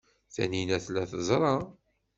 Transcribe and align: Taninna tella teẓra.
Taninna 0.33 0.77
tella 0.85 1.03
teẓra. 1.11 1.53